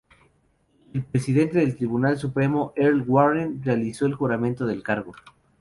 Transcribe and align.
El 0.95 1.03
Presidente 1.03 1.59
del 1.59 1.75
Tribunal 1.77 2.17
Supremo 2.17 2.73
Earl 2.75 3.03
Warren 3.05 3.61
realizó 3.63 4.07
el 4.07 4.15
juramento 4.15 4.65
del 4.65 4.81
cargo. 4.81 5.11